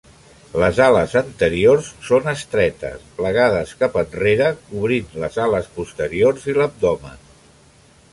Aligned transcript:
Les 0.61 0.77
ales 0.83 1.11
anteriors 1.19 1.89
són 2.07 2.31
estretes, 2.31 3.03
plegades 3.19 3.73
cap 3.83 3.99
enrere 4.03 4.47
cobrint 4.71 5.13
les 5.25 5.37
ales 5.45 5.69
posteriors 5.77 6.49
i 6.53 6.57
l'abdomen. 6.59 7.21